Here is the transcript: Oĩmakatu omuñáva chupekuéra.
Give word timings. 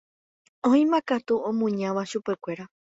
Oĩmakatu 0.69 1.33
omuñáva 1.49 2.03
chupekuéra. 2.09 2.63